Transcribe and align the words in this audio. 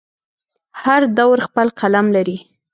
هر 0.83 1.01
دور 1.17 1.37
خپل 1.47 1.67
قلم 1.79 2.05
لري. 2.15 2.37